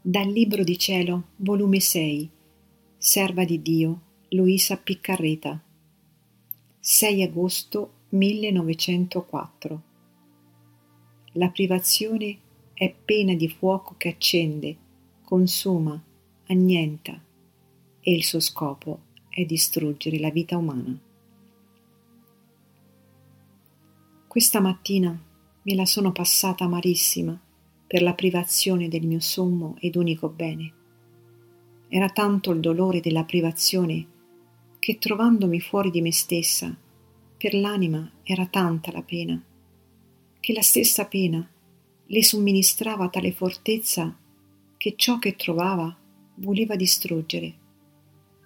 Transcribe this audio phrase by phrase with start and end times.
[0.00, 2.30] Dal Libro di Cielo, volume 6,
[2.96, 5.60] Serva di Dio, Luisa Piccarreta,
[6.78, 9.82] 6 agosto 1904.
[11.32, 12.38] La privazione
[12.74, 14.76] è pena di fuoco che accende,
[15.24, 16.00] consuma,
[16.46, 17.20] annienta,
[18.00, 20.96] e il suo scopo è distruggere la vita umana.
[24.28, 25.20] Questa mattina
[25.62, 27.38] me la sono passata amarissima
[27.88, 30.72] per la privazione del mio sommo ed unico bene.
[31.88, 34.06] Era tanto il dolore della privazione
[34.78, 36.76] che trovandomi fuori di me stessa,
[37.38, 39.42] per l'anima era tanta la pena,
[40.38, 41.48] che la stessa pena
[42.10, 44.14] le somministrava tale fortezza
[44.76, 45.96] che ciò che trovava
[46.36, 47.54] voleva distruggere,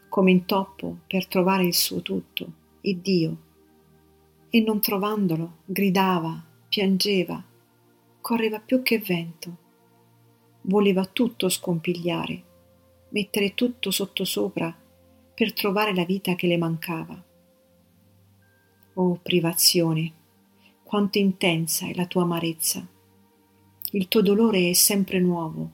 [0.09, 3.37] come intoppo per trovare il suo tutto, il Dio,
[4.51, 7.43] e non trovandolo gridava, piangeva,
[8.23, 9.59] correva più che vento.
[10.63, 12.43] Voleva tutto scompigliare,
[13.11, 14.75] mettere tutto sottosopra
[15.35, 17.21] per trovare la vita che le mancava.
[18.95, 20.13] Oh privazione,
[20.85, 22.87] quanto intensa è la tua amarezza.
[23.91, 25.71] Il tuo dolore è sempre nuovo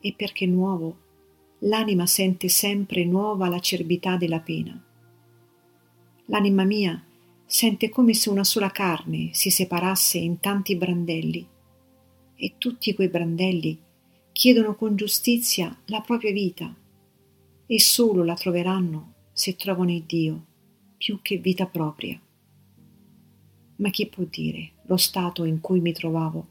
[0.00, 0.96] e perché nuovo,
[1.60, 4.78] l'anima sente sempre nuova l'acerbità della pena.
[6.26, 7.00] L'anima mia
[7.46, 11.50] sente come se una sola carne si separasse in tanti brandelli
[12.42, 13.78] e tutti quei brandelli
[14.32, 16.74] chiedono con giustizia la propria vita
[17.66, 20.46] e solo la troveranno se trovano il Dio
[20.96, 22.20] più che vita propria.
[23.76, 26.48] Ma chi può dire lo stato in cui mi trovavo?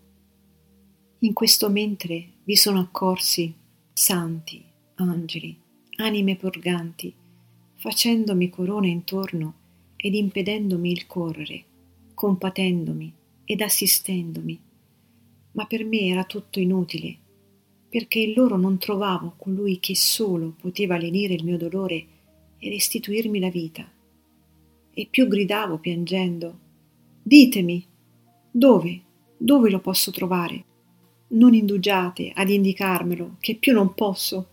[1.19, 3.53] In questo mentre vi sono accorsi
[3.91, 4.63] santi,
[4.95, 5.59] angeli,
[5.97, 7.13] anime purganti,
[7.75, 9.55] facendomi corona intorno
[9.97, 11.65] ed impedendomi il correre,
[12.13, 14.69] compatendomi ed assistendomi
[15.53, 17.17] ma per me era tutto inutile,
[17.89, 22.05] perché in loro non trovavo colui che solo poteva lenire il mio dolore
[22.57, 23.89] e restituirmi la vita.
[24.93, 26.59] E più gridavo piangendo,
[27.21, 27.85] ditemi,
[28.51, 29.01] dove,
[29.37, 30.65] dove lo posso trovare?
[31.29, 34.47] Non indugiate ad indicarmelo, che più non posso.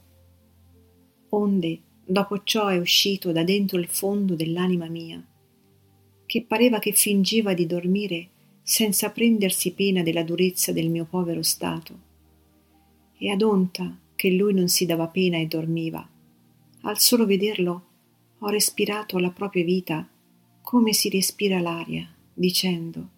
[1.30, 5.22] Onde, dopo ciò è uscito da dentro il fondo dell'anima mia,
[6.24, 8.30] che pareva che fingiva di dormire
[8.68, 11.98] senza prendersi pena della durezza del mio povero stato.
[13.16, 16.06] E ad onta che lui non si dava pena e dormiva,
[16.82, 17.86] al solo vederlo
[18.38, 20.06] ho respirato la propria vita
[20.60, 23.08] come si respira l'aria, dicendo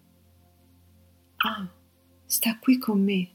[1.35, 1.69] Ah,
[2.25, 3.29] sta qui con me.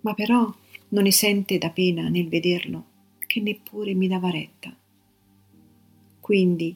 [0.00, 0.50] Ma però
[0.88, 2.86] non ne sente da pena nel vederlo
[3.18, 4.74] che neppure mi dava retta.
[6.20, 6.74] Quindi,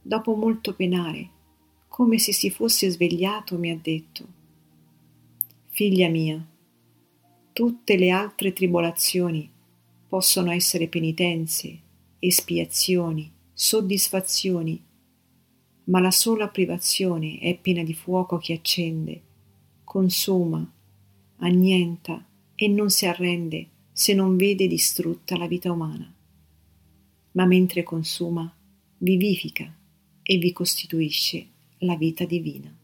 [0.00, 1.30] dopo molto penare,
[1.98, 4.24] come se si fosse svegliato, mi ha detto
[5.70, 6.40] Figlia mia,
[7.52, 9.50] tutte le altre tribolazioni
[10.06, 11.76] possono essere penitenze,
[12.20, 14.80] espiazioni, soddisfazioni,
[15.86, 19.22] ma la sola privazione è pena di fuoco che accende,
[19.82, 20.72] consuma,
[21.38, 26.14] annienta e non si arrende se non vede distrutta la vita umana.
[27.32, 28.56] Ma mentre consuma,
[28.98, 29.76] vivifica
[30.22, 32.74] e vi costituisce la vita divina.